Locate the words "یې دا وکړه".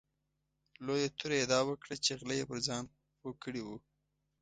1.39-1.95